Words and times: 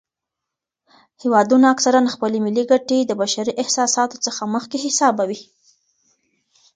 هیوادونه 1.21 1.65
اکثراً 1.73 1.99
خپلې 2.15 2.37
ملي 2.45 2.63
ګټې 2.71 2.99
د 3.05 3.11
بشري 3.21 3.53
احساساتو 3.61 4.17
څخه 4.25 4.41
مخکې 4.55 4.77
حسابوي. 4.85 5.39